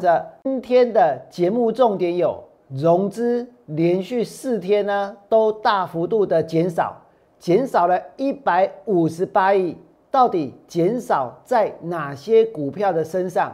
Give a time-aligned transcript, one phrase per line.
[0.00, 6.96] 着今天的节目重点有融资连续四天呢都大幅度的减少，
[7.38, 9.76] 减少了一百五十八亿，
[10.10, 13.52] 到底减少在哪些股票的身上？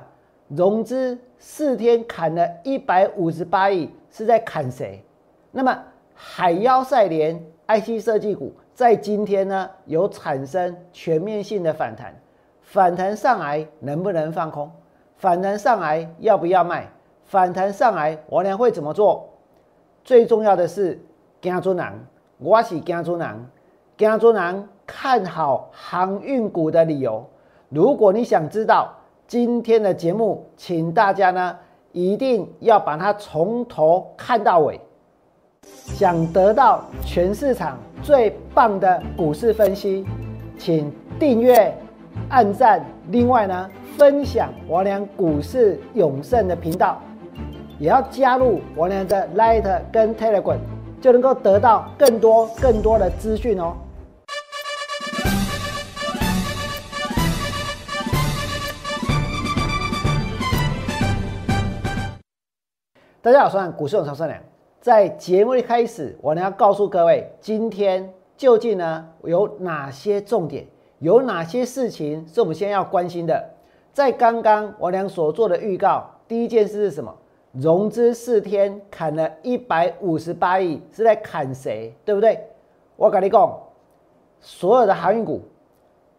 [0.48, 5.02] 融资四天砍了一百五十八亿，是在砍谁？
[5.50, 5.76] 那么
[6.14, 7.36] 海妖赛联
[7.66, 12.14] IC 设计股在今天呢有产生全面性的反弹，
[12.60, 14.70] 反弹上来能不能放空？
[15.18, 16.88] 反弹上来要不要卖？
[17.24, 19.28] 反弹上来我俩会怎么做？
[20.04, 21.00] 最重要的是，
[21.40, 21.92] 姜尊南，
[22.38, 23.44] 我是姜尊南，
[23.96, 27.24] 姜尊南看好航运股的理由。
[27.68, 28.92] 如果你想知道。
[29.28, 31.58] 今天的节目，请大家呢
[31.90, 34.80] 一定要把它从头看到尾。
[35.66, 40.06] 想得到全市场最棒的股市分析，
[40.56, 41.76] 请订阅、
[42.28, 47.00] 按赞，另外呢分享王良股市永胜的频道，
[47.78, 50.58] 也要加入王良的 Light 跟 Telegram，
[51.00, 53.76] 就能够得到更多更多的资讯哦。
[63.22, 64.40] 大家好，我是股市永超善良。
[64.80, 70.66] 在节目一开始，我呢要告诉各位，今天究竟呢有哪些重点，
[70.98, 73.50] 有哪些事情是我们现在要关心的？
[73.92, 77.14] 在刚刚我俩所做的预告，第一件事是什么？
[77.52, 81.94] 融资四天砍了一百五十八亿，是在砍谁？
[82.04, 82.38] 对不对？
[82.96, 83.58] 我跟你讲，
[84.40, 85.42] 所有的航运股，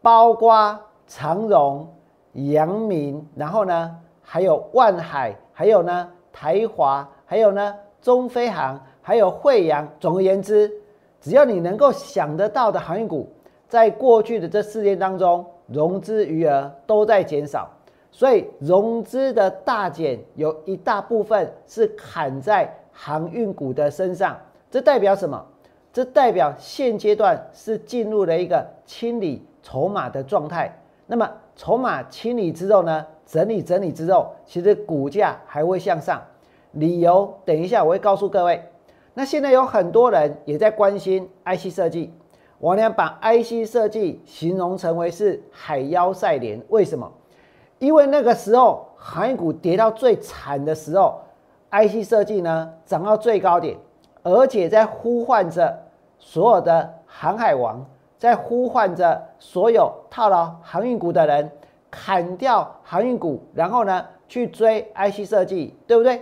[0.02, 1.88] 包括长荣、
[2.33, 6.09] 阳明，然后呢还有万海，还有呢。
[6.39, 9.89] 台华，还有呢，中飞航，还有惠阳。
[10.00, 10.72] 总而言之，
[11.20, 13.28] 只要你能够想得到的航运股，
[13.68, 17.70] 在过去的这四天当中，融资余额都在减少，
[18.12, 24.38] 所以融资的大减有一大部分是砍在航运股的身上。
[24.72, 25.45] 这代表什么？
[25.92, 30.72] 这代表现阶段是进入了一个清理筹码的状态。
[31.05, 33.05] 那么筹码清理之后呢？
[33.26, 36.22] 整理整理之后，其实股价还会向上。
[36.72, 38.64] 理由等一下我会告诉各位。
[39.14, 42.14] 那现在有很多人也在关心 IC 设计，
[42.60, 46.62] 我呢把 IC 设计形容成为是海妖赛莲。
[46.70, 47.12] 为什么？
[47.80, 51.22] 因为那个时候航运股跌到最惨的时候
[51.72, 53.78] ，IC 设计呢涨到最高点，
[54.23, 55.78] 而且在呼唤着
[56.17, 57.86] 所有的航海王，
[58.17, 61.52] 在呼唤着所有套牢航运股的人。
[61.90, 66.22] 砍掉航运股，然后呢去追 IC 设计，对不对？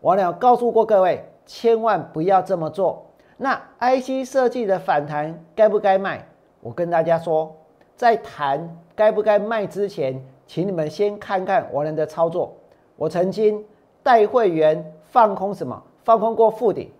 [0.00, 3.06] 我呢告诉过各位，千万不要这么做。
[3.44, 6.26] 那 IC 设计的反弹该不该卖？
[6.62, 7.54] 我跟大家说，
[7.94, 12.56] 在谈该不该卖之前，请你们先看看我人的操作。
[12.96, 13.62] 我曾经
[14.02, 15.82] 带会员放空什么？
[16.04, 16.90] 放空过富顶，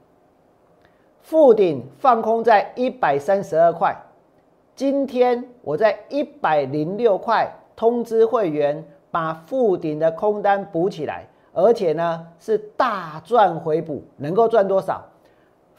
[1.22, 3.96] 富顶放空在一百三十二块。
[4.76, 7.50] 今天我在一百零六块。
[7.74, 15.04] 通知会员把附顶的空单补起来，而且呢是大赚回补，能够赚多少？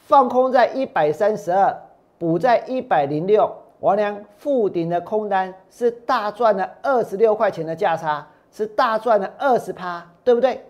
[0.06, 1.76] 放空在一百三十二，
[2.16, 10.64] 补在一百零六，王良附顶的空单是大赚了二十六块钱的价差，是大赚了二十趴，对不对？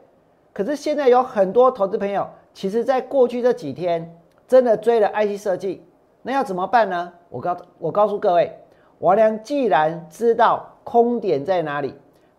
[0.54, 5.84] 可是现在有很多投资朋友，其实在过去这几天真的追了 IC 设计，
[6.22, 7.12] 那要怎么办呢？
[7.28, 8.58] 我告我告诉各位，
[9.00, 10.72] 王良既然知道。
[10.86, 11.92] 空点在哪里？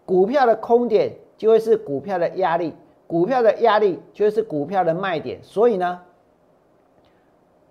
[0.05, 2.73] 股票的空点就会是股票的压力，
[3.05, 5.37] 股票的压力就会是股票的卖点。
[5.43, 5.99] 所以呢，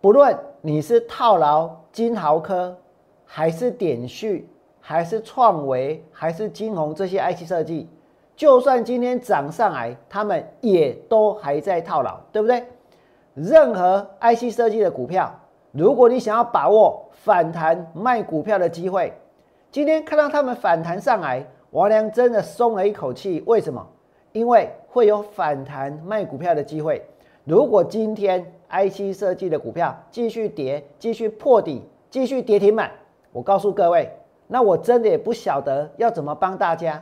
[0.00, 2.76] 不论你是套牢金豪科，
[3.24, 4.48] 还是点序，
[4.80, 7.88] 还是创维，还是金鸿这些 IC 设计，
[8.36, 12.64] 就算今天涨上来，他们也都还在套牢，对不对？
[13.34, 15.34] 任何 IC 设计的股票，
[15.72, 19.12] 如果你想要把握反弹卖股票的机会，
[19.70, 23.42] 今天看到他们反弹上来，王良真的松了一口气。
[23.46, 23.84] 为什么？
[24.32, 27.03] 因为会有反弹卖股票的机会。
[27.47, 32.91] 如果今天 IC 设计的股票继续跌，继续破底，继续跌停板，
[33.31, 34.10] 我告诉各位，
[34.48, 37.01] 那我真的也不晓得要怎么帮大家。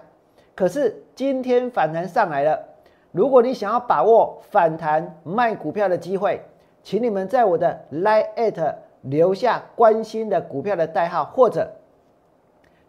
[0.55, 2.62] 可是今天反弹上来了，
[3.11, 6.43] 如果你想要把握反弹卖股票的机会，
[6.82, 11.73] 请你们在我的 Line 留下关心的股票的代号或者。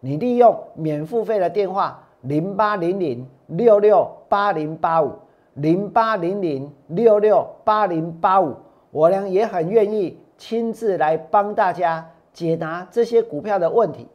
[0.02, 5.14] 你利用免付费的电话零八零零六六八零八五
[5.56, 8.54] 零八零零六六八零八五，
[8.92, 14.06] 我呢也很愿意亲自来帮大家解答这些股票的问题。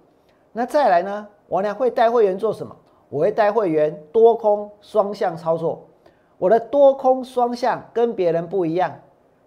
[0.53, 2.77] 那再来呢，我呢会带会员做什么？
[3.09, 5.83] 我会带会员多空双向操作。
[6.37, 8.93] 我的多空双向跟别人不一样，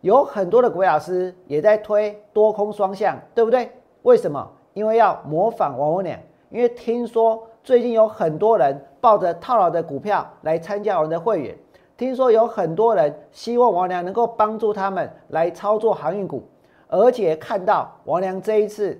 [0.01, 3.69] 有很多的股老师也在推多空双向，对不对？
[4.01, 4.51] 为什么？
[4.73, 6.19] 因为要模仿王文良，
[6.49, 11.55] 因为听说最近有很多人抱着套牢的股票来参加我们的会员，
[11.97, 16.43] 听说有很多人希望王良能够帮助他们来操作航运股，
[16.87, 18.99] 而且看到王良这一次，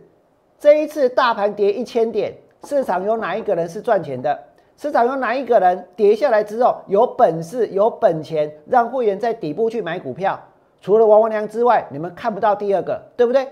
[0.59, 4.39] 这一次大盘跌一千点，市场有哪一个人是赚钱的？
[4.75, 10.39] 市场有哪一个人跌下来之后有本事、有本钱让会员在底部去买股票？
[10.81, 13.47] 除了王文良之外，你们看不到第二个，对不对？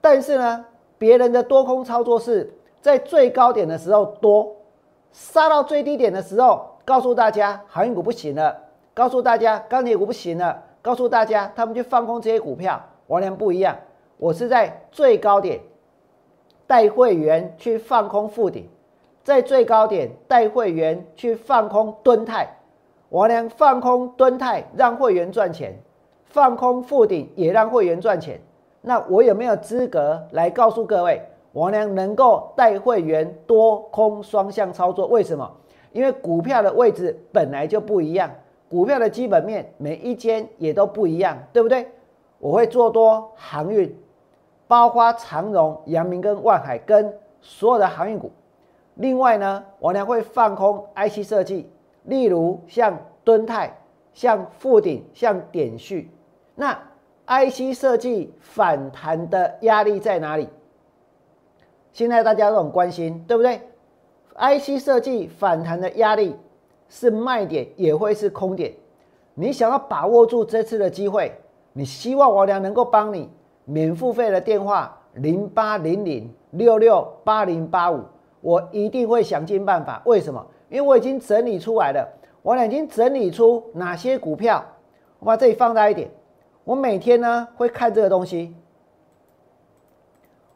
[0.00, 0.64] 但是呢，
[0.96, 4.56] 别人的多空操作是在最高点的时候多，
[5.12, 8.56] 杀到最低点的时候，告诉大家航运股不行了，
[8.94, 12.82] 告诉大家钢铁股不行了，告诉大家他们去放空这些股票。
[13.08, 13.76] 王良不一样，
[14.16, 15.60] 我是在最高点
[16.66, 18.66] 带会员去放空附顶。
[19.22, 22.56] 在最高点带会员去放空蹲泰，
[23.10, 25.78] 王良放空蹲泰让会员赚钱，
[26.24, 28.40] 放空附顶也让会员赚钱。
[28.80, 31.20] 那我有没有资格来告诉各位，
[31.52, 35.06] 王良能够带会员多空双向操作？
[35.08, 35.50] 为什么？
[35.92, 38.30] 因为股票的位置本来就不一样，
[38.68, 41.86] 股票的基本面每一间也都不一样，对不对？
[42.38, 43.96] 我会做多航运，
[44.66, 48.30] 包括长荣、阳明跟万海跟所有的航运股。
[48.94, 51.70] 另外呢，我呢会放空 IC 设计，
[52.04, 53.76] 例如像敦泰、
[54.12, 56.10] 像富鼎、像点序。
[56.54, 56.76] 那
[57.26, 60.48] IC 设计反弹的压力在哪里？
[61.92, 63.60] 现在大家都很关心，对不对
[64.38, 66.36] ？IC 设计反弹的压力
[66.88, 68.72] 是卖点，也会是空点。
[69.34, 71.32] 你想要把握住这次的机会，
[71.72, 73.28] 你希望我俩能够帮你
[73.64, 78.02] 免付费的电话零八零零六六八零八五。
[78.40, 80.00] 我一定会想尽办法。
[80.06, 80.46] 为什么？
[80.68, 82.08] 因为我已经整理出来了。
[82.42, 84.64] 我已经整理出哪些股票。
[85.18, 86.08] 我把这里放大一点。
[86.62, 88.54] 我每天呢会看这个东西。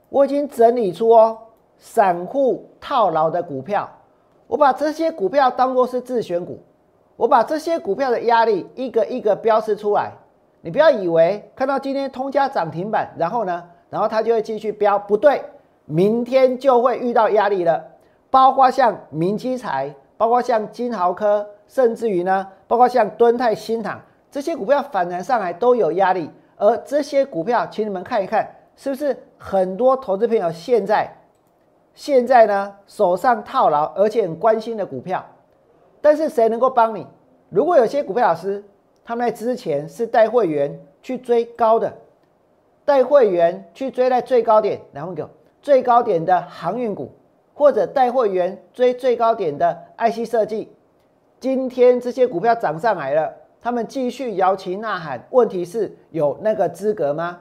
[0.08, 1.38] 我已经整理出哦，
[1.78, 3.88] 散户套牢的股票。
[4.46, 6.58] 我把这些股票当做是自选股。
[7.16, 10.12] 我把这些股票的压力一个一个标示出来。
[10.60, 15.42] 你不要以为看到今天通家涨停板，然后呢，然后它就会继续飙，不对。
[15.84, 17.84] 明天就会遇到压力了，
[18.30, 26.30] 包括像明基材，包括像金豪科，甚至于呢，包括像敦泰、新唐这些股票反弹上来都有压力。
[26.56, 31.12] 而这些股票，请你们看一看，是不是很多投资朋友现在
[31.94, 35.24] 现在呢手上套牢，而且很关心的股票？
[36.00, 37.06] 但是谁能够帮你？
[37.48, 38.64] 如果有些股票老师
[39.04, 41.92] 他们在之前是带会员去追高的，
[42.84, 45.24] 带会员去追在最高点，然后给。
[45.60, 47.08] 最高点的航运股，
[47.54, 50.72] 或者带会员追最高点的 IC 设计，
[51.38, 55.24] 今天这些股票涨上来了，他们继续摇旗呐喊。
[55.30, 57.38] 问题是有那个资格吗？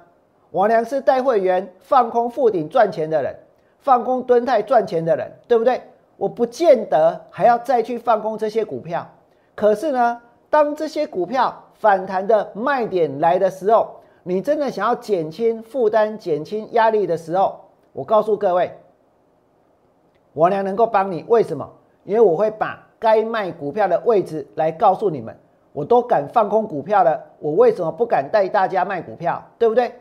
[0.52, 3.36] 王良是带会员放空附顶赚钱的人，
[3.82, 5.82] 放空蹲泰赚钱的人，对不对？
[6.18, 9.08] 我不见得还要再去放空这些股票。
[9.56, 17.60] 可是呢，当这些股票反弹的卖点来的时候，你真的想要减轻负担、减轻压力的时候。
[17.94, 18.72] 我告诉各位，
[20.34, 21.70] 我娘能够帮你，为什么？
[22.06, 25.36] 因为我会把该卖股票的位置来告诉你们。
[25.74, 29.44] 我都敢放空股票了，我为什么不敢带大家卖股票？
[29.58, 29.92] 对不对？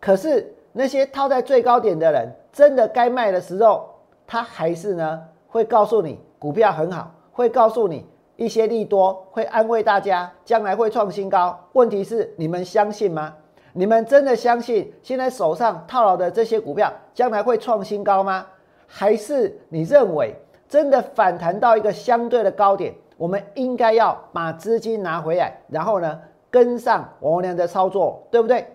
[0.00, 3.88] 可是那些套在最高点的人，真的该卖的时候，
[4.26, 11.58] 他还是呢会告诉你股票很好，会告诉你一些利多，会安慰大家将来会创新高。
[11.72, 13.34] 问题是你们相信吗？
[13.74, 18.46] 你们真的相信现在手上套牢的这些股票将来会创新高吗？
[18.86, 20.34] 还是你认为
[20.68, 28.66] 真的反弹到一个相对的高点，我们应该要把资金拿回来，然后呢跟上王良的操作，对不对？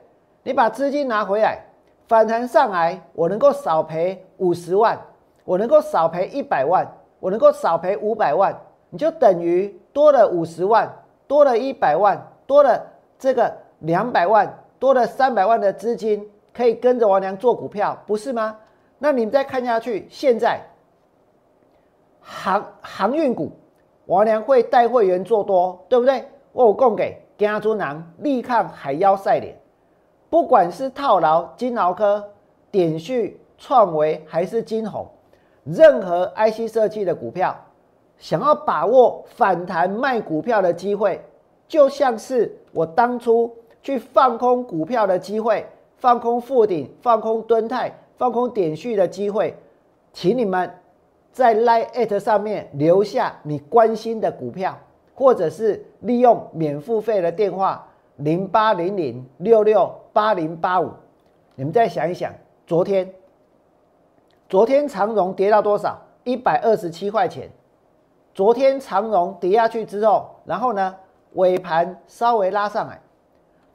[0.43, 1.59] 你把资金拿回来，
[2.07, 4.99] 反弹上来，我能够少赔五十万，
[5.43, 6.87] 我能够少赔一百万，
[7.19, 8.57] 我能够少赔五百万，
[8.89, 10.91] 你就等于多了五十万，
[11.27, 12.81] 多了一百万，多了
[13.19, 14.63] 这个两百万。
[14.79, 16.23] 多了三百万的资金
[16.53, 18.55] 可以跟着王良做股票，不是吗？
[18.99, 20.61] 那你们再看下去，现在
[22.21, 23.51] 航航运股，
[24.05, 26.23] 王良会带会员做多，对不对？
[26.51, 29.59] 我供给家猪囊力抗海妖赛脸，
[30.29, 32.23] 不管是套牢金劳科、
[32.69, 35.07] 点序、创维还是金鸿，
[35.63, 37.55] 任何 IC 设计的股票，
[38.17, 41.23] 想要把握反弹卖股票的机会，
[41.67, 43.53] 就像是我当初。
[43.83, 45.65] 去放空股票的机会，
[45.95, 49.55] 放空富鼎，放空敦泰，放空点序的机会，
[50.11, 50.69] 请你们
[51.31, 54.77] 在 Line 上面留下你关心的股票，
[55.15, 60.89] 或者是利用免付费的电话零八零零六六八零八五。
[61.53, 62.33] 你们再想一想，
[62.65, 63.13] 昨天，
[64.49, 65.95] 昨天长荣跌到多少？
[66.23, 67.47] 一百二十七块钱。
[68.33, 70.95] 昨天长荣跌下去之后，然后呢，
[71.33, 72.99] 尾盘稍微拉上来。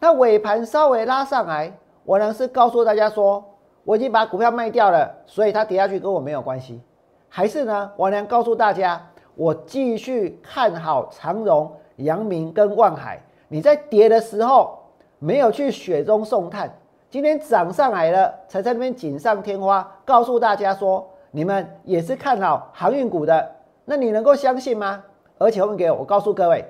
[0.00, 1.72] 那尾盘稍微拉上来，
[2.02, 3.44] 我呢是告诉大家说，
[3.84, 6.82] 我已经把股票卖掉了，所以它跌下去跟我没有关系。
[7.28, 7.92] 还是呢？
[7.98, 9.00] 王良告诉大家，
[9.36, 13.22] 我继续看好长荣、阳明跟万海。
[13.46, 14.81] 你在跌的时候
[15.22, 16.68] 没有去雪中送炭，
[17.08, 23.52] 今天涨上来了，才在那边锦上添花，告诉大家说你们也是看好航运股的。
[23.84, 25.04] 那你能够相信吗？
[25.38, 26.64] 而且后面给我，我告诉各位，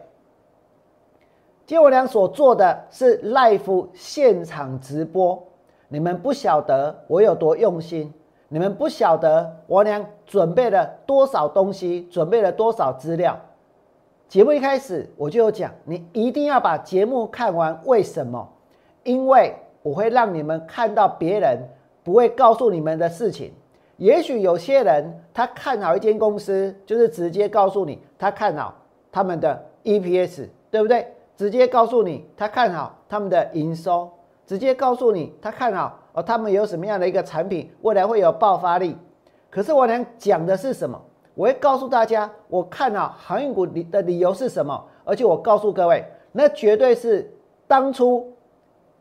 [1.65, 5.43] 今天我俩所做的是 l i f e 现场直播，
[5.89, 8.13] 你们不晓得我有多用心。
[8.49, 13.41] 你们不晓得我俩准备了多少东西，准备了多少资料。
[14.33, 17.79] 节目一开始我就有讲，你一定要把节目看完。
[17.85, 18.51] 为什么？
[19.05, 21.59] 因为我会让你们看到别人
[22.03, 23.53] 不会告诉你们的事情。
[23.99, 28.75] 也许有些人他看好一间公司，就是直接告诉你他看好
[29.13, 31.07] 他们的 EPS，对不对？
[31.37, 34.11] 直接告诉你他看好他们的营收，
[34.47, 35.99] 直接告诉你他看好。
[36.15, 38.97] 哦，他们有什么样的一个产品，未来会有爆发力？
[39.51, 40.99] 可是我想讲的是什么？
[41.35, 44.85] 我会告诉大家，我看啊航运股的理由是什么？
[45.05, 47.33] 而且我告诉各位，那绝对是
[47.67, 48.33] 当初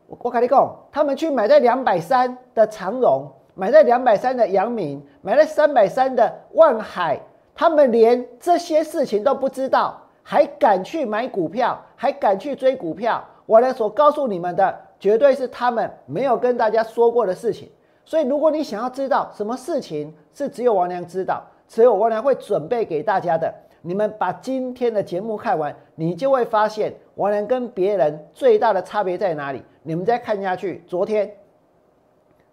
[0.06, 7.20] 我我跟你讲，他们去买在两百三的长荣，买在两百三的阳明，买在三百三的万海，
[7.54, 13.22] 他们连这些事情都不知道，还敢去买股票，还敢去追股票？
[13.46, 14.78] 我俩所告诉你们的。
[15.02, 17.68] 绝对是他们没有跟大家说过的事情，
[18.04, 23.50] 所以如果你想要知道什么事情是只有王良知道，所以我王良会准备给大家的，
[23.80, 29.62] 你们把今天的节目看完，你就会发现王良跟别人最大的差别在哪里。
[29.82, 31.34] 你们再看下去，昨天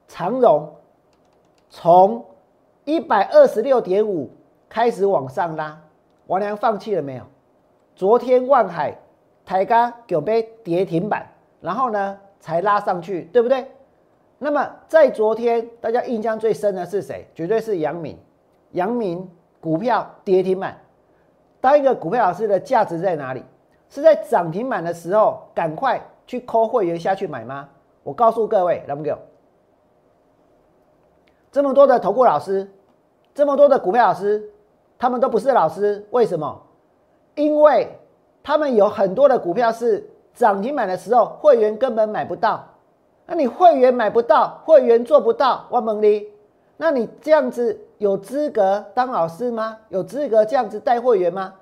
[0.08, 0.74] 长荣
[1.70, 2.24] 从
[2.86, 4.30] 一百二十六点五
[4.70, 5.78] 开始往上拉，
[6.28, 7.24] 王良放弃了没有？
[7.98, 8.98] 昨天万海
[9.46, 11.28] 抬高九杯跌停板，
[11.60, 12.18] 然后呢？
[12.40, 13.68] 才拉上去，对不对？
[14.38, 17.28] 那么在昨天，大家印象最深的是谁？
[17.36, 18.18] 绝对是杨敏。
[18.72, 20.78] 阳明股票跌停板，
[21.62, 23.44] 当一个股票老师的价值在哪里？
[23.90, 27.68] 是在涨停板的时候，赶快去抠会员下去买吗？
[28.04, 29.16] 我告诉各位，来不给？
[31.52, 32.70] 这么多的投顾老师，
[33.34, 34.50] 这么多的股票老师，
[34.98, 36.62] 他们都不是老师，为什么？
[37.36, 37.98] 因为
[38.44, 40.10] 他们有很多的股票是。
[40.32, 42.64] 涨停板的时候，会员根本买不到。
[43.26, 46.28] 那你会员买不到，会员做不到，我问你，
[46.82, 49.78] 那你这样子有资格当老师吗？
[49.90, 51.54] 有资格这样子带会员吗？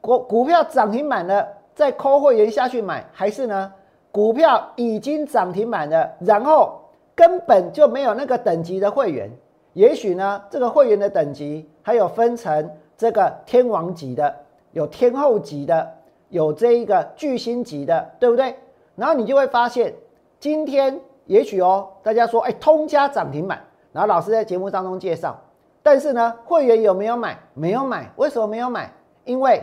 [0.00, 3.72] 股股票涨停板了，再扣会员下去买，还是呢？
[4.10, 6.80] 股票已经涨停板了，然后
[7.14, 9.30] 根本就没有那个等级的会员。
[9.74, 14.34] 也许呢，这个会员的等级还有分成这个天王级的，
[14.72, 15.94] 有天后级的。
[16.30, 18.56] 有这一个巨星级的，对不对？
[18.96, 19.94] 然后你就会发现，
[20.38, 25.38] 今天也许哦，大家说，哎，通家涨停板，然后老师在节目当中介绍，
[25.82, 27.38] 但是呢，会员有没有买？
[27.54, 28.92] 没有买，为什么没有买？
[29.24, 29.62] 因为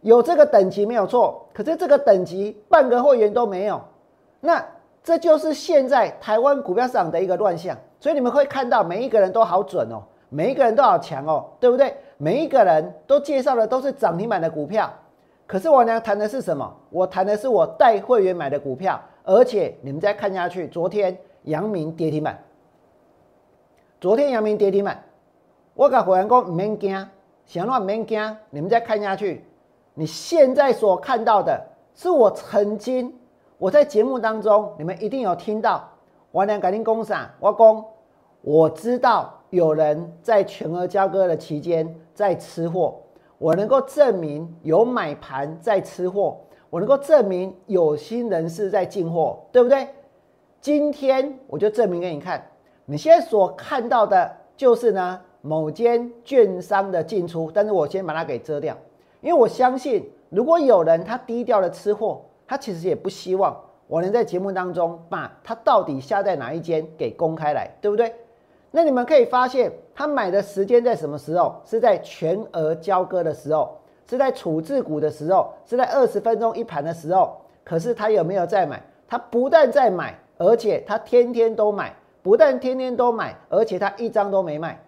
[0.00, 3.80] 有这个等级没有错，可是这个等级半个会员都没有，
[4.40, 4.64] 那
[5.02, 7.76] 这就是现在台湾股票市场的一个乱象。
[7.98, 11.96] 所以你们会看到每一个人都好准哦，每一个人都好强哦，对不对？
[12.18, 14.92] 每一个人都介绍的都是涨停板的股票。
[15.46, 16.70] 可是我呢谈的是什么？
[16.90, 22.38] 我谈的是我带会员买的股票，而且你们再看下去，昨天阳明跌停板，
[23.98, 25.02] 昨天阳明跌停板，
[25.72, 27.08] 我跟会员讲唔免惊，
[27.46, 29.42] 想乱唔免惊，你们再看下去，
[29.94, 31.58] 你现在所看到的
[31.94, 33.18] 是我曾经
[33.56, 35.82] 我在节目当中，你们一定有听到，
[36.30, 37.84] 我俩改定工厂，我讲
[38.42, 42.96] 我知道有人在全额交割的期间在吃货。
[43.38, 46.38] 我能够证明有买盘在吃货，
[46.68, 49.88] 我能够证明有心人士在进货，对不对？
[50.60, 52.46] 今天我就证明给你看，
[52.88, 58.76] 你现在所看到的就是呢某间券商的进出，但是我先把它给遮掉，
[59.20, 68.14] 因为我相信如果有人他低调的吃货，他其实也不希望我能在节目当中把他到底下在哪一间给公开来，对不对？
[68.70, 71.60] 那你们可以发现，他买的时间在什么时候？
[71.64, 73.76] 是在全额交割的时候，
[74.08, 77.36] 是在处置股的时候，是在二十分钟一盘的时候。
[77.64, 78.82] 可是他有没有在买？
[79.08, 81.94] 他不但在买，而且他天天都买。
[82.26, 84.82] 不但天天都买，而且他一张都没卖。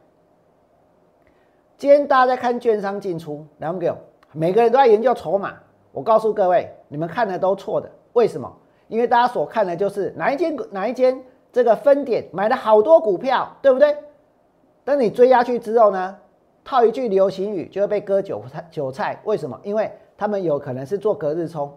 [1.77, 3.97] 今天大家在看券商进出，两个
[4.33, 5.55] 每个人都在研究筹码。
[5.93, 7.89] 我告诉各位，你们看的都错的。
[8.15, 8.53] 为什么？
[8.89, 13.97] 因为大家所看的就是哪一间哪一间这个分点买了好多股票，对不对？
[14.85, 16.19] 等你追下去之后呢，
[16.65, 18.67] 套一句流行语就会被割韭菜。
[18.69, 19.57] 韭菜为什么？
[19.63, 21.73] 因为他们有可能是做隔日冲。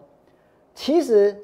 [0.74, 1.40] 其实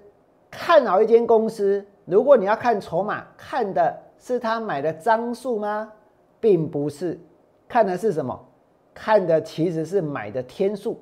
[0.51, 5.93] 看好一间公司，如果你要看筹码，看的是他买的张数吗？
[6.41, 7.19] 并不是，
[7.69, 8.39] 看的是什么？
[8.95, 11.01] 看的其实是买的天数。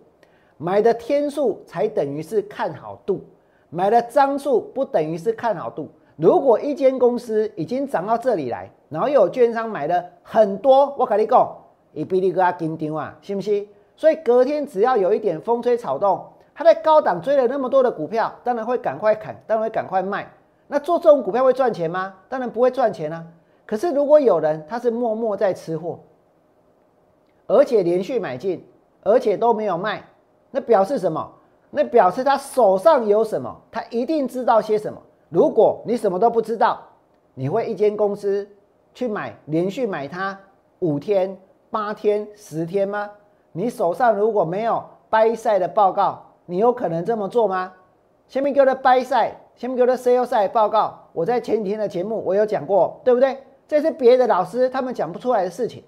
[0.59, 3.23] 买的天数才等于是看好度，
[3.69, 5.91] 买的张数不等于是看好度。
[6.17, 11.55] 如果一间公司已经涨到这里来，然后又有券商买了很多，我跟你讲，
[11.93, 13.69] 一比你个阿紧张啊，信不信？
[13.97, 20.27] 所以隔天只要有一点风吹草动，他在高档追了那么多的股票，当然会赶快砍，当然会赶快卖。
[20.69, 22.15] 那做这种股票会赚钱吗？
[22.29, 23.25] 当然不会赚钱啊。
[23.65, 25.99] 可是如果有人他是默默在吃货，
[27.47, 28.67] 而且连续买进，
[29.03, 30.03] 而且都没有卖。
[30.51, 31.33] 那表示什么？
[31.71, 33.55] 那表示他手上有什么？
[33.71, 35.01] 他一定知道些什么。
[35.29, 36.81] 如果你什么都不知道，
[37.35, 38.49] 你会一间公司
[38.95, 40.39] 去买连续买它
[40.79, 41.37] 五天、
[41.71, 43.11] 八天、十天吗？
[43.53, 47.73] 你手上如果没有掰赛的报告，你有可能这么做吗？
[48.29, 53.39] 前面给我的掰赛，前面给我的 sell 赛报告，我在前几天的节目我有讲过，对不对？
[53.69, 55.83] 这是别的老师他们讲不出来的事情。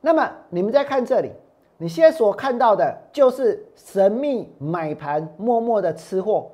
[0.00, 1.30] 那么你们再看这里。
[1.78, 6.48] 你现在所看到的就是神秘买盘默默的吃货，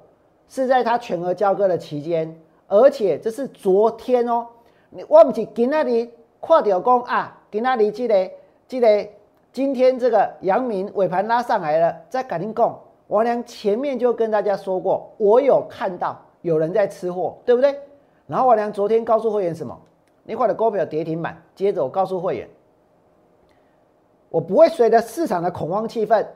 [0.49, 2.35] 是在他全额交割的期间，
[2.67, 4.47] 而且这是昨天哦。
[4.89, 6.11] 你我不是今那里
[6.41, 8.31] 跨掉工啊，今那里记得
[8.67, 9.07] 记得
[9.53, 12.75] 今天这个阳明尾盘拉上来了，在赶紧供。
[13.09, 17.79] 王良前面就跟大家说过，我有看到有人在吃货，对不对？
[18.27, 19.79] 然后王良昨天告诉会员什么？
[20.25, 22.49] 那块的股票跌停板，接着我告诉会员。
[24.29, 26.27] 我不会随着市场的恐慌气氛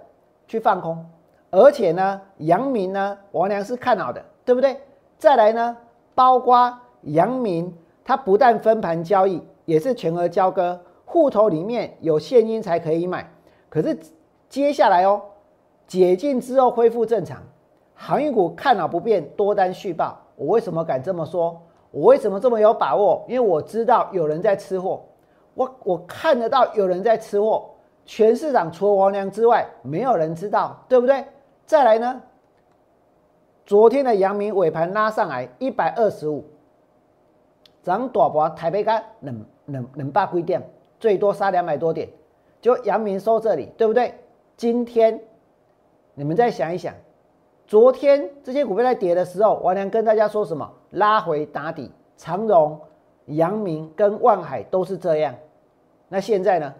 [0.49, 1.05] 去放空，
[1.50, 4.81] 而且呢，阳明呢，王良是看好的，对不对？
[5.19, 5.76] 再来呢，
[6.14, 7.71] 包括阳明，
[8.02, 13.30] 它不但分盘交易，也是全额交割，户头里面有现金才可以买。
[13.69, 13.99] 可是
[14.49, 15.21] 接下来哦，
[15.93, 17.43] 解禁之后恢复正常，
[17.95, 20.19] 航运股看好不变，多单续报。
[20.37, 21.61] 我为什么敢这么说？
[21.91, 23.23] 我为什么这么有把握？
[23.28, 25.02] 因为我知道有人在吃货，
[25.52, 27.69] 我我看得到有人在吃货。
[28.07, 31.23] 全市场除了王良之外，没有人知道，对不对？
[31.67, 32.23] 再来呢？
[33.67, 36.43] 昨天的阳明尾盘拉上来一百二十五，
[37.83, 40.67] 涨大波台北干冷冷冷霸规点，
[40.99, 42.09] 最多杀两百多点，
[42.63, 44.15] 就阳明收这里，对不对？
[44.57, 45.21] 今天
[46.15, 46.95] 你们再想一想，
[47.67, 50.71] 昨天这些股票在跌的时候，王良跟大家说什么？
[50.91, 52.79] 拉回打底，长荣、
[53.27, 55.35] 阳明跟万海都是这样。
[56.09, 56.75] 那现在呢？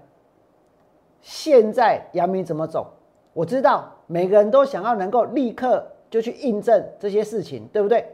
[1.21, 2.87] 现在阳明怎么走？
[3.33, 8.05] 我知道每个人都想要能够立刻就去印证这些事情，对不对？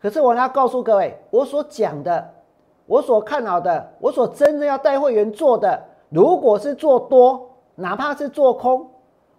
[0.00, 2.30] 可是我要告诉各位，我所讲的，
[2.84, 8.90] 我所看好的，我所真正要带会员做的，如果是做多，哪怕是做空，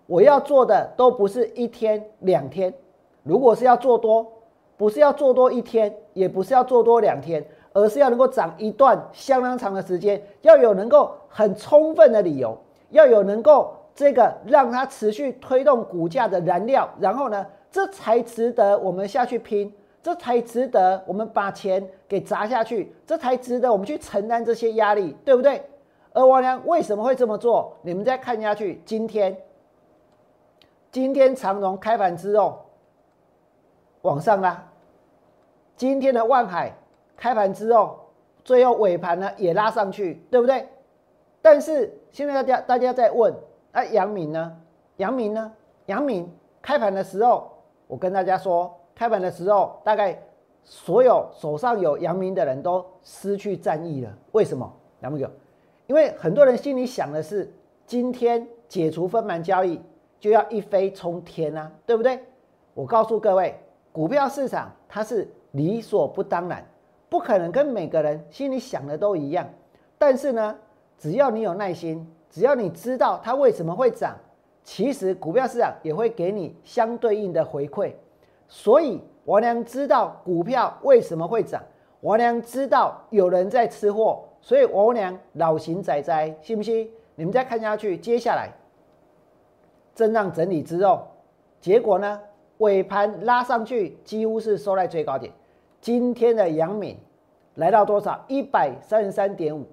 [0.10, 2.74] 我要做的都不是一天两天。
[3.22, 4.26] 如果是要做多，
[4.76, 12.58] 不是要做多一天，也不是要做多两天，而是要能够涨一段相当长的时间，要有能够很充分的理由。
[12.89, 25.62] 要有能够这个让它持续推动股价的燃料，然后呢，这才值得我们下去拼，这才值得我们把钱给砸下去，这才值得我们去承担这些压力，对不对？
[26.13, 27.72] 而王良为什么会这么做？
[27.84, 29.38] 你们再看下去，今天，
[30.91, 32.65] 今天长荣开盘之后
[34.02, 34.67] 往上拉，
[35.75, 36.73] 今天的万海
[37.15, 37.99] 开盘之后，
[38.43, 40.67] 最后尾盘呢也拉上去，对不对？
[41.41, 43.34] 但是现在大家大家在问，
[43.71, 44.58] 啊，杨明呢？
[44.97, 45.52] 杨明呢？
[45.86, 47.52] 杨明开盘的时候，
[47.88, 50.17] 我跟大家说，开盘的时候，大概
[50.63, 54.12] 所有手上有阳明的人都失去战意了。
[54.32, 54.71] 为什么？
[55.02, 55.32] 杨明哥，
[55.88, 57.52] 因为很多人心里想的是，
[57.86, 59.82] 今天解除分盘交易
[60.19, 62.19] 就要一飞冲天啊，对不对？
[62.73, 63.58] 我告诉各位，
[63.91, 66.65] 股票市场它是理所不当然，
[67.10, 69.47] 不可能跟每个人心里想的都一样。
[69.97, 70.55] 但是呢？
[70.97, 74.17] 只要你有耐心，只要你知道它为什么会涨，
[74.65, 77.93] 其实股票市场也会给你相对应的回馈。
[78.49, 81.63] 所以王良知道股票为什么会涨，
[82.01, 86.91] 王良知道有人在吃货，所以王良老型仔仔，信不信？
[87.15, 88.49] 你们再看下去，接下来
[89.95, 91.08] 震荡整理之后，
[91.60, 92.19] 结果呢？
[92.60, 95.32] 尾盘拉上去，几乎是收在最高点。
[95.80, 96.97] 今天的阳敏
[97.56, 98.21] 来到多少？
[98.28, 99.65] 一百三十三点五。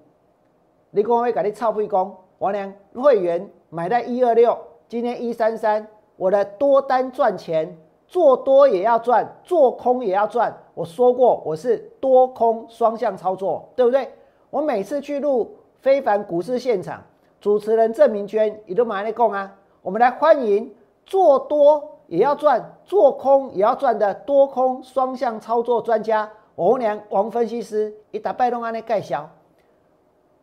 [0.91, 7.77] 你讲会给你炒屁工，王良会员买在一二六，今天一三三，我的多单赚钱，
[8.07, 10.57] 做多也要赚，做空也要赚。
[10.73, 14.09] 我说过我是多空双向操作，对不对？
[14.49, 17.03] 我每次去录非凡股市现场，
[17.41, 19.53] 主持人郑明娟也都买来供啊。
[19.87, 20.69] 我们来欢迎
[21.05, 29.25] 做多也要赚，做空也要赚的多空双向操作专家王良王分析师，一打拜动安的盖销。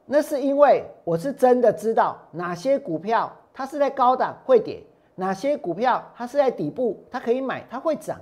[0.07, 4.83] 那是因为我是真的知道哪些股票它是在高档会跌，
[5.17, 8.19] 哪些股票它是在底部，它可以买，它会涨。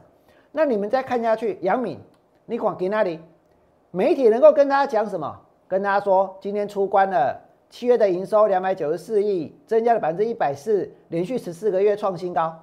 [0.50, 2.00] 那你们再看下去，杨敏，
[2.46, 3.20] 你管给那里？
[3.92, 5.38] 媒体能够跟大家讲什么？
[5.68, 7.40] 跟大家说，今天出关了，
[7.72, 12.54] 七月的营收两百九十四亿，增加了百分之一百四，连续十四个月创新高。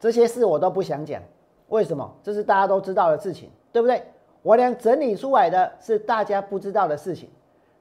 [0.00, 1.20] 这些事我都不想讲，
[1.68, 2.10] 为什么？
[2.22, 4.02] 这是大家都知道的事情，对不对？
[4.40, 7.28] 我俩整理出来的是大家不知道的事情，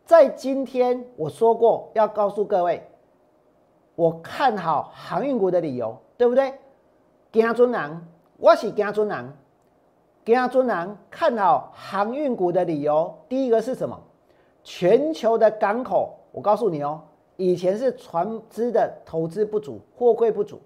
[0.03, 2.85] 在今天我说过要告诉各位，
[3.95, 6.53] 我看好航运股的理由，对不对？
[7.31, 8.01] 惊尊人，
[8.35, 9.33] 我是惊尊人，
[10.25, 13.97] 惊尊人看好航运股的理由，第一个是什么？
[14.65, 16.99] 全球的港口，我告诉你哦，
[17.37, 20.59] 以前是船只的投资不足，货柜不足，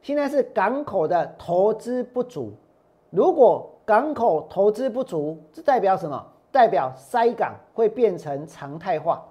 [0.00, 2.52] 现在是港口的投资不足，
[3.10, 6.24] 如果港口投资不足，这代表什么？
[6.52, 9.24] 代表塞港会变成常态化。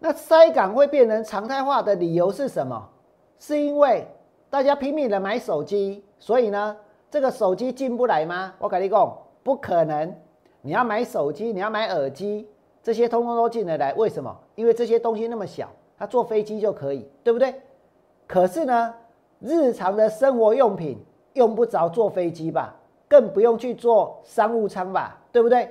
[0.00, 2.88] 那塞港会变成常态化的理由是什么？
[3.38, 4.06] 是因为
[4.50, 6.76] 大家拼命的买手机，所以呢，
[7.08, 8.52] 这个手机进不来吗？
[8.58, 10.12] 我跟你讲，不可能。
[10.62, 12.48] 你要买手机，你要买耳机，
[12.82, 13.92] 这些通通都进得来。
[13.94, 14.34] 为什么？
[14.54, 17.54] 因为这些东西那么小，它坐飞机就可以，对不对？
[18.26, 18.94] 可是呢，
[19.40, 20.98] 日常的生活用品。
[21.34, 22.76] 用不着坐飞机吧，
[23.08, 25.66] 更不用去坐商务舱吧，对不对？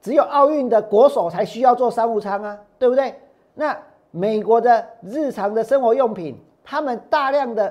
[0.00, 3.14] 只有奥运的国手才需要坐商务舱啊，对不对？
[3.52, 3.78] 那
[4.10, 7.70] 美国的日常的生活用品，他们大量的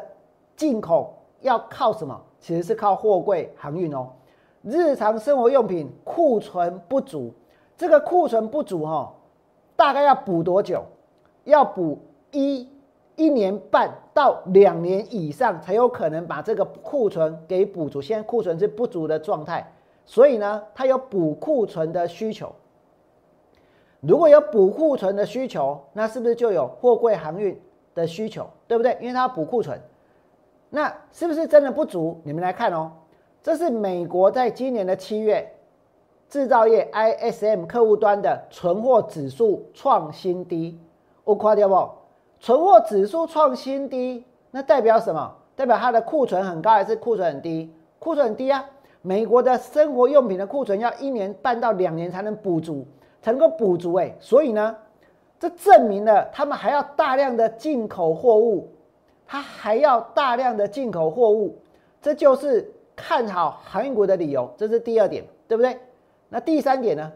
[0.55, 2.21] 进口要靠什么？
[2.39, 4.07] 其实是靠货柜航运哦。
[4.67, 7.33] 日常生活用品库存不足，
[7.77, 9.13] 这个库存不足哈，
[9.75, 10.83] 大概要补多久？
[11.43, 11.99] 要补
[12.31, 12.67] 一。
[13.19, 17.99] 一年半到两年以上才有可能把这个库存给补足。
[17.99, 19.73] 现在库存是不足的状态，
[20.05, 22.53] 所以呢，它有补库存的需求。
[24.01, 27.59] 如果有补库存的需求，那是不是就有货柜航运
[27.95, 28.47] 的需求？
[28.67, 28.95] 对不对？
[29.01, 29.81] 因为它要补库存，
[30.69, 32.21] 那是不是真的不足？
[32.23, 32.91] 你们来看哦，
[33.41, 35.53] 这是美国在今年的七月
[36.29, 40.77] 制造业 ISM 客户端的存货指数创新低，
[41.23, 41.89] 我夸掉不？
[42.39, 45.35] 存货指数创新低，那代表什么？
[45.55, 47.73] 代表它的库存很高还是库存很低？
[47.97, 48.63] 库存很低啊！
[49.01, 52.85] 美国的生活用品的库存要一年半到两年才能补足，
[53.21, 54.13] 才能够补足哎。
[54.19, 54.75] 所以呢，
[55.39, 58.69] 这证明了他们还要大量的进口货物，
[59.25, 61.57] 它还要大量的进口货物，
[62.01, 64.53] 这就是看好航运股的理由。
[64.57, 65.79] 这是第二点，对不对？
[66.27, 67.09] 那第三点呢？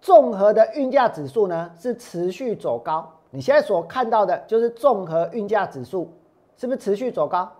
[0.00, 3.12] 综合的运价指数呢是持续走高。
[3.30, 6.08] 你现在所看到的就是综合运价指数，
[6.56, 7.50] 是不是持续走高？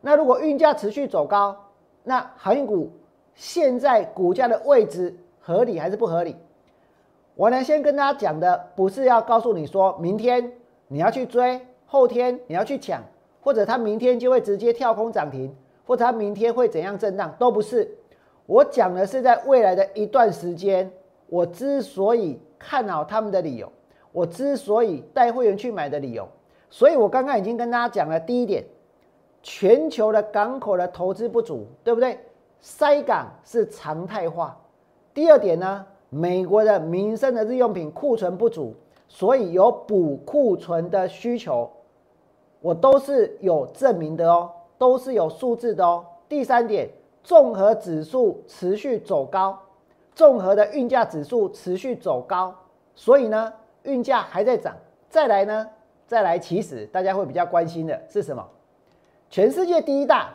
[0.00, 1.56] 那如果运价持续走高，
[2.02, 2.90] 那航运股
[3.34, 6.34] 现在股价的位置合理还是不合理？
[7.36, 10.52] 我呢先跟大家讲的不是要告诉你说明天
[10.88, 13.02] 你要去追，后天你要去抢，
[13.40, 15.54] 或者它明天就会直接跳空涨停，
[15.86, 17.90] 或者它明天会怎样震荡，都不是。
[18.44, 20.90] 我讲的是在未来的一段时间，
[21.28, 23.72] 我之所以看好他们的理由。
[24.12, 26.26] 我之所以带会员去买的理由，
[26.70, 28.64] 所以我刚刚已经跟大家讲了第一点，
[29.42, 32.18] 全球的港口的投资不足，对不对？
[32.60, 34.58] 塞港是常态化。
[35.12, 38.74] 第二点呢，美国的民生的日用品库存不足，
[39.06, 41.70] 所以有补库存的需求，
[42.60, 46.04] 我都是有证明的哦，都是有数字的哦。
[46.28, 46.88] 第三点，
[47.22, 49.58] 综合指数持续走高，
[50.14, 52.54] 综合的运价指数持续走高，
[52.94, 53.52] 所以呢。
[53.86, 54.76] 运价还在涨，
[55.08, 55.64] 再来呢？
[56.08, 58.44] 再来，其实大家会比较关心的是什么？
[59.30, 60.34] 全世界第一大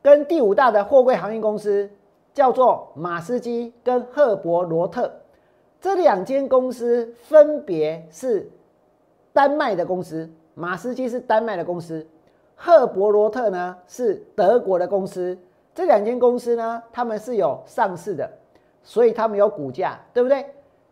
[0.00, 1.90] 跟第五大的货柜航运公司
[2.32, 5.12] 叫做马斯基跟赫伯罗特，
[5.82, 8.50] 这两间公司分别是
[9.34, 12.06] 丹麦的公司，马斯基是丹麦的公司，
[12.64, 15.36] 赫伯罗特呢是德国的公司。
[15.74, 18.30] 这两间公司呢，他们是有上市的，
[18.84, 20.46] 所以他们有股价，对不对？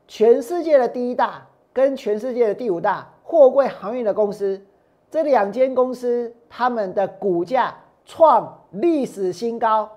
[0.08, 4.60] 全世界的第一大跟全世界的第五大货柜航运的公司，
[5.08, 7.72] 这两间公司他们的股价
[8.04, 9.88] 创历史新高。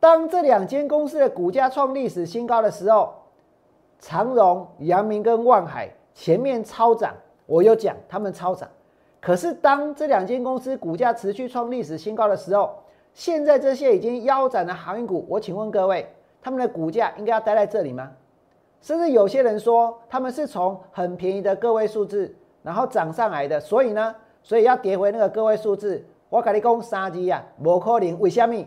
[0.00, 3.14] 当这两间公司的股价创历史新高的时候，
[4.00, 7.14] 长荣、阳明跟万海前面超涨，
[7.46, 8.68] 我有讲他们超涨。
[9.26, 12.72] 可是当这两间公司股价持续创历史新高的时候，
[13.12, 16.08] 现在这些已经腰斩的航运股，我请问各位，
[16.40, 18.12] 他们的股价应该要待在这里吗？
[18.80, 26.06] 甚至有些人说，他们是从很便宜的个位数字，然后涨上来的，所以呢，所以要跌回那个个位数字。
[26.28, 28.16] 我跟你讲，杀鸡呀，不可能。
[28.20, 28.64] 为什么？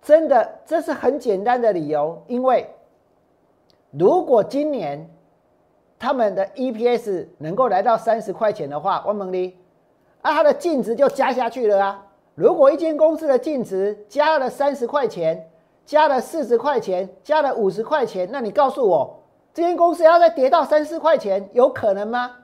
[0.00, 2.70] 真的，这是很简单的理由，因为
[3.90, 5.10] 如果今年
[6.00, 9.54] 他们的 EPS 能够来到三十块钱的话，万蒙利，
[10.22, 12.06] 啊，它的净值就加下去了啊。
[12.34, 15.50] 如果一间公司的净值加了三十块钱，
[15.84, 19.20] 加了四十块钱，加了五十块钱，那你告诉我，
[19.52, 22.34] 这间公司要再跌到三四块钱，有可能吗？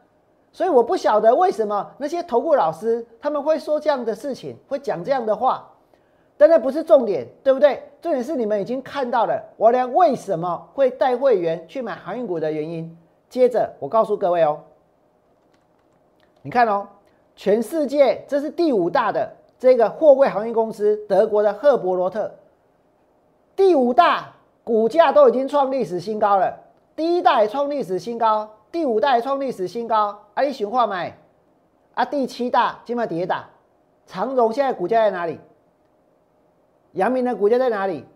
[0.53, 5.67] 所以我不晓得为什么那些投顾老师他们会说这样的事情，会讲这样的话。
[6.37, 7.83] 但那不是重点，对不对？
[8.03, 12.95] 重点是你们已经看到了我俩为什么会带会员去买航运股的原因。
[13.37, 14.59] 接着我告诉各位哦，
[16.41, 16.89] 你看哦，
[17.35, 22.35] 全世界这是第五大的这个货柜航运公司，德国的赫伯罗特，
[23.55, 24.33] 第五大
[24.65, 26.59] 股价都已经创历史新高了，
[26.97, 30.19] 第一大也创历史新高，第五大也创历史新高。
[30.33, 31.15] 啊，你循话买
[31.93, 33.51] 啊，第七大今晚跌打，
[34.07, 35.39] 长荣现在股价在哪里？
[36.93, 38.07] 阳明的股价在哪里？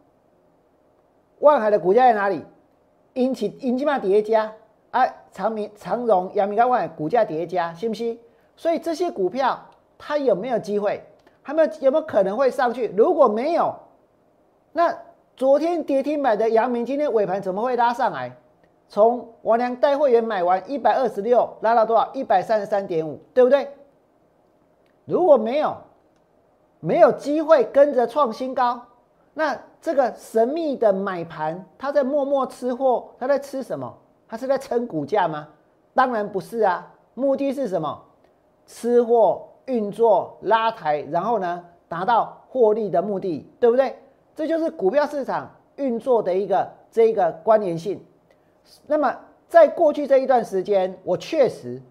[1.40, 2.42] 万海的股价在哪里？
[3.12, 4.50] 引起引起嘛叠加
[4.90, 8.18] 啊，长明、长荣、阳明高万股价叠加，信不信？
[8.57, 9.59] 所以这些股票
[9.98, 11.03] 它有没有机会？
[11.42, 12.88] 还没有有没有可能会上去？
[12.96, 13.74] 如果没有，
[14.72, 14.96] 那
[15.37, 18.37] 昨天跌停板的阳明今天尾盘怎么会拉上来？
[18.88, 22.11] 从王良带会员买完一百二十六拉到多少？
[22.12, 23.68] 一百三十三点五，对不对？
[25.05, 25.76] 如果没有。
[26.83, 28.81] 没有机会跟着创新高，
[29.35, 33.94] 那这个神秘的买盘，他在默默吃货，他在吃什么？
[34.30, 35.48] 他是在撑股价吗？
[35.92, 38.00] 当然不是啊，目的是什么？
[38.64, 43.96] 吃货运作拉抬，然后呢达到获利的目的，对不对？
[44.36, 48.00] 这就是股票市场运作的一个这一个关联性。
[48.86, 49.12] 那么
[49.48, 51.82] 在过去这一段时间，我确实，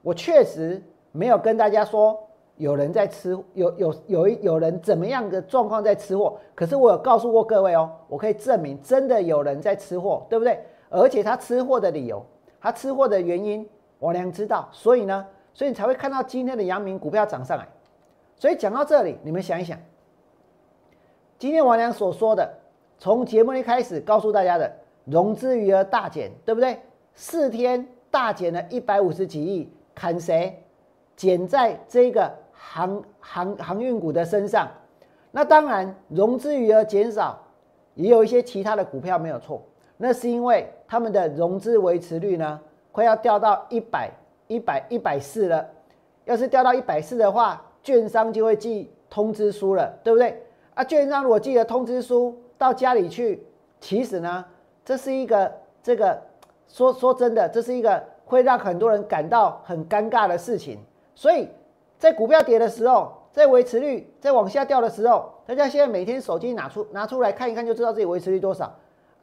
[0.00, 2.16] 我确实没有跟大家说。
[2.56, 6.38] 有人在吃，有有有一有人怎么样的状况在吃货？
[6.54, 10.64] 可是我有告诉过各位哦，我可以证明真的有人在吃货，对不对？
[10.94, 12.24] 而且他吃货的理由，
[12.60, 14.68] 他吃货的原因，我娘知道。
[14.70, 17.66] 所以呢，所以你才会看到今天的阳明股票涨上来。
[18.36, 19.76] 所以讲到这里，你们想一想，
[21.38, 22.48] 今天王良所说的，
[22.98, 24.72] 从节目一开始告诉大家的
[25.04, 26.78] 融资余额大减，对不对？
[27.14, 30.62] 四天大减了一百五十几亿，砍谁？
[31.16, 32.32] 减在这个。
[32.56, 34.66] 航航航运股的身上，
[35.32, 37.38] 那当然融资余额减少，
[37.94, 39.60] 也有一些其他的股票没有错。
[39.98, 42.60] 那是因为他们的融资维持率呢，
[42.92, 44.08] 快要掉到一百
[44.46, 45.68] 一百一百四了。
[46.24, 50.40] 要是掉到一百四的话，券商就会寄通知书了，对不对？
[50.74, 53.44] 啊，券商如果寄了通知书到家里去，
[53.80, 54.44] 其实呢，
[54.84, 55.52] 这是一个
[55.82, 56.16] 这个
[56.68, 60.78] 说说真的，这是一个会让很多人感到很尴尬的事情，
[61.16, 61.48] 所以。
[61.96, 68.70] 在股票跌的时候，在维持率在往下掉的时候，大家现在每天手机拿出拿出来看一看，就知道自己维持率多少。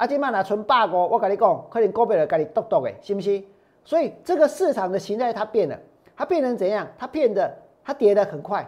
[0.01, 3.45] 阿金曼拿存八个，我跟你讲，快点股票了，赶紧剁剁诶，信不信？
[3.85, 5.77] 所以这个市场的形态它变了，
[6.15, 6.87] 它变成怎样？
[6.97, 8.67] 它变得它跌得很快，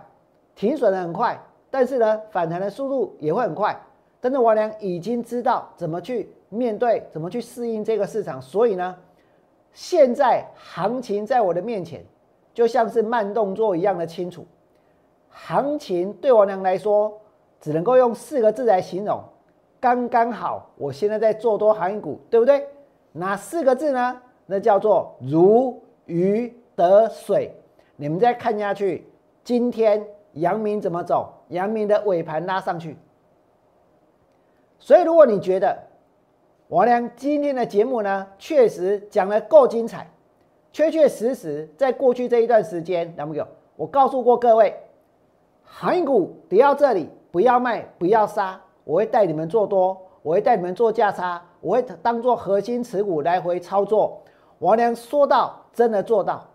[0.54, 1.36] 停损的很快，
[1.72, 3.76] 但是呢，反弹的速度也会很快。
[4.22, 8.96] 但是王良已经知道怎么去面对，怎么去适应这个市场，所以呢，
[9.72, 12.06] 现在行情在我的面前。
[12.54, 14.46] 就像是慢动作一样的清楚，
[15.30, 17.20] 行情对我娘来说，
[17.60, 19.20] 只能够用四个字来形容，
[19.84, 20.72] 刚刚好。
[20.78, 22.66] 我现在在做多航运股，对不对？
[23.12, 24.22] 哪四个字呢？
[24.46, 27.54] 那叫做如鱼得水。
[27.98, 29.06] 你们再看下去，
[29.44, 30.02] 今天
[30.36, 31.34] 阳明怎么走？
[31.50, 32.96] 阳明的尾盘拉上去。
[34.80, 35.78] 所以，如果你觉得
[36.70, 40.10] 我娘今天的节目呢，确实讲的够精彩。
[40.72, 43.46] 确确实实，在过去这一段时间，那么有？
[43.76, 44.74] 我告诉过各位，
[45.62, 54.22] 航运股跌到这里，不要卖，不要杀，我会带你们做多，我会带你们做价差，我会当做核心持股来回操作。
[54.60, 56.46] 王良说到，真的做到。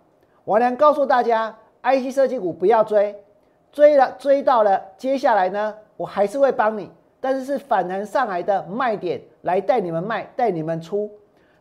[0.45, 3.23] 王良告诉大家，IC 设计股不要追，
[3.71, 11.11] 追了追到了，接下来呢，我还是会帮你，但是是反弹上来的卖点来带你们卖，带你们出。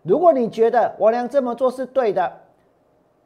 [0.04, 2.32] 如果你觉得王良这么做是对的，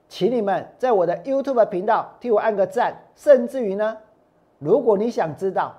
[0.09, 3.97] 请你们在我的 YouTube 频道替我按个赞，甚至于呢，
[4.57, 5.75] 如果你想知道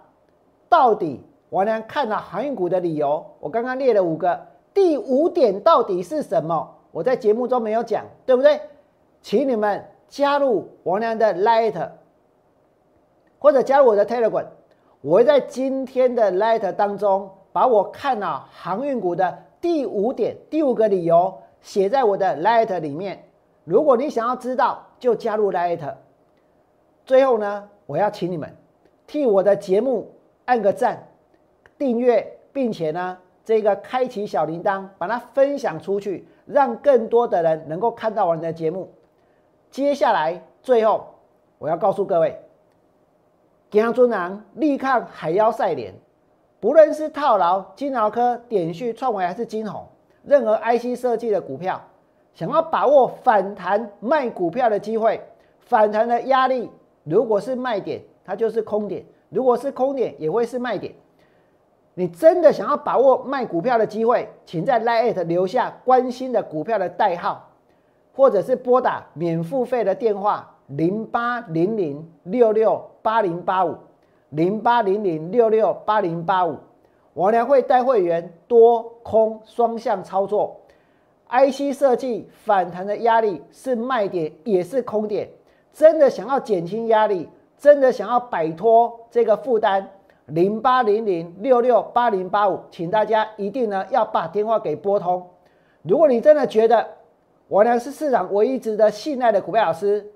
[0.68, 4.41] 到底王良看了航运股的理由，我刚刚列了五个，
[4.73, 6.67] 第五点到底是什么？
[6.91, 8.59] 我在节目中没有讲，对不对？
[9.21, 11.91] 请你们加入王良的 Light，
[13.38, 14.47] 或者加入我的 Telegram，
[15.03, 23.23] 我会在今天的 Light 当中把我看了航运股的第五点、第五个理由写在我的 Light 里面。
[23.65, 25.97] 如果你想要知道，就加入 Light。
[27.05, 28.57] 最后呢，我要请你们
[29.07, 30.11] 替我的节目
[30.47, 31.09] 按个赞、
[31.83, 38.88] 订阅，并且呢，这个开启小铃铛，把它分享出去，让更多的人能够看到我们的节目。
[39.68, 41.05] 接下来，最后
[41.59, 42.38] 我要告诉各位，
[43.68, 45.92] 金阳尊郎力抗海妖赛联，
[46.61, 49.85] 不论是套牢金豪科、点序、创维还是金鸿，
[50.23, 51.83] 任何 IC 设计的股票，
[52.33, 55.21] 想要把握反弹卖股票的机会，
[55.59, 56.71] 反弹的压力。
[57.03, 60.95] 如果是卖点，它就是空点；如果是空点，也会是卖点。
[61.94, 67.50] 你真的想要把握卖股票的机会，请在 Line 留下关心的股票的代号，
[68.14, 73.76] 或者是拨打免付费的电话零八零零六六八零八五
[74.31, 76.57] 零八零零六六八零八五。
[77.12, 80.59] 我呢会带会员多空双向操作
[81.28, 85.28] ，IC 设计反弹的压力是卖点，也是空点。
[85.74, 87.28] 真的想要减轻压力，
[87.59, 89.87] 真的想要摆脱这个负担，
[90.27, 95.29] 零八零零六六八零八五，请大家一定呢要把电话给拨通。
[95.83, 96.87] 如果你真的觉得
[97.49, 100.07] 我呢是市场唯一值得信赖的股票老师，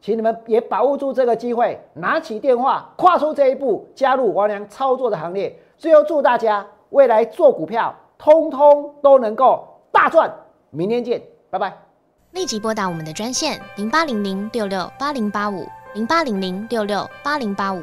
[0.00, 5.54] 请你们也把握住这个机会，拿起电话，跨出这一步，加入王良操作的行列。
[5.76, 10.32] 最后祝大家未来做股票，通通都能够大赚。
[10.70, 11.20] 明天见，
[11.50, 11.72] 拜拜。
[12.32, 17.82] 立即拨打我们的专线零八零零六六八零八五零八零零六六八零八五